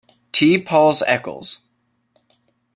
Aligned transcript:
T. 0.31 0.57
Paul's 0.57 1.03
Eccles. 1.03 1.61